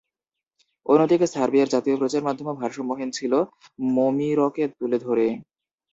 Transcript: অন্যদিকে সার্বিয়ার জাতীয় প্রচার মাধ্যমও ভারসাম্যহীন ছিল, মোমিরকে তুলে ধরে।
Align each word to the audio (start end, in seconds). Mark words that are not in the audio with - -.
অন্যদিকে 0.85 1.25
সার্বিয়ার 1.27 1.71
জাতীয় 1.73 1.95
প্রচার 1.97 2.21
মাধ্যমও 2.23 2.59
ভারসাম্যহীন 2.61 3.09
ছিল, 3.11 3.33
মোমিরকে 3.89 4.63
তুলে 4.77 4.97
ধরে। 5.05 5.25